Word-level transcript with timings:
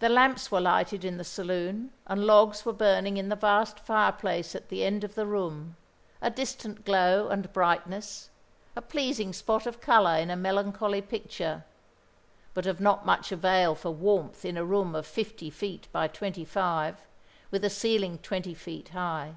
The 0.00 0.10
lamps 0.10 0.50
were 0.50 0.60
lighted 0.60 1.02
in 1.02 1.16
the 1.16 1.24
saloon, 1.24 1.94
and 2.06 2.26
logs 2.26 2.66
were 2.66 2.74
burning 2.74 3.16
in 3.16 3.30
the 3.30 3.36
vast 3.36 3.80
fireplace 3.80 4.54
at 4.54 4.68
the 4.68 4.84
end 4.84 5.02
of 5.02 5.14
the 5.14 5.24
room, 5.24 5.76
a 6.20 6.28
distant 6.28 6.84
glow 6.84 7.28
and 7.28 7.50
brightness, 7.50 8.28
a 8.76 8.82
pleasing 8.82 9.32
spot 9.32 9.64
of 9.66 9.80
colour 9.80 10.16
in 10.18 10.28
a 10.30 10.36
melancholy 10.36 11.00
picture, 11.00 11.64
but 12.52 12.66
of 12.66 12.80
not 12.82 13.06
much 13.06 13.32
avail 13.32 13.74
for 13.74 13.92
warmth 13.92 14.44
in 14.44 14.58
a 14.58 14.64
room 14.66 14.94
of 14.94 15.06
fifty 15.06 15.48
feet 15.48 15.88
by 15.90 16.06
twenty 16.06 16.44
five, 16.44 16.98
with 17.50 17.64
a 17.64 17.70
ceiling 17.70 18.18
twenty 18.18 18.52
feet 18.52 18.90
high. 18.90 19.36